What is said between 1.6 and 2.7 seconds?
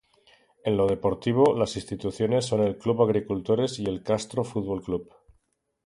instituciones son